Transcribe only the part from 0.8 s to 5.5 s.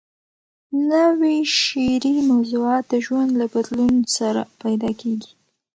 نوي شعري موضوعات د ژوند له بدلون سره پیدا کېږي.